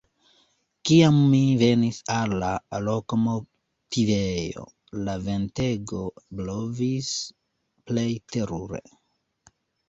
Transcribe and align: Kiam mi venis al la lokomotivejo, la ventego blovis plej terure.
Kiam 0.89 1.17
mi 1.33 1.41
venis 1.57 1.99
al 2.13 2.33
la 2.43 2.49
lokomotivejo, 2.85 4.63
la 5.09 5.15
ventego 5.27 6.01
blovis 6.41 7.13
plej 7.93 8.09
terure. 8.33 8.83